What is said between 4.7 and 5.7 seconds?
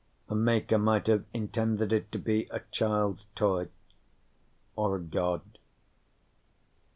or a god.